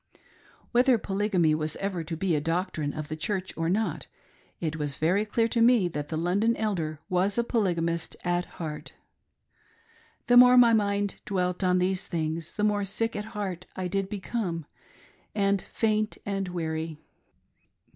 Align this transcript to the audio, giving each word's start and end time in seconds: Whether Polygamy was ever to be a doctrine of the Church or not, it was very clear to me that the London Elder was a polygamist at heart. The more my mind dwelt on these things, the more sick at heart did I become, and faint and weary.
Whether 0.71 0.97
Polygamy 0.97 1.53
was 1.53 1.75
ever 1.75 2.03
to 2.05 2.17
be 2.17 2.35
a 2.35 2.41
doctrine 2.41 2.91
of 2.91 3.07
the 3.07 3.15
Church 3.15 3.55
or 3.55 3.69
not, 3.69 4.07
it 4.59 4.77
was 4.77 4.97
very 4.97 5.25
clear 5.25 5.47
to 5.49 5.61
me 5.61 5.87
that 5.89 6.07
the 6.09 6.17
London 6.17 6.57
Elder 6.57 6.99
was 7.07 7.37
a 7.37 7.43
polygamist 7.43 8.15
at 8.23 8.45
heart. 8.57 8.93
The 10.25 10.37
more 10.37 10.57
my 10.57 10.73
mind 10.73 11.21
dwelt 11.23 11.63
on 11.63 11.77
these 11.77 12.07
things, 12.07 12.55
the 12.55 12.63
more 12.63 12.83
sick 12.83 13.15
at 13.15 13.25
heart 13.37 13.67
did 13.77 14.05
I 14.07 14.09
become, 14.09 14.65
and 15.35 15.61
faint 15.61 16.17
and 16.25 16.47
weary. 16.47 16.97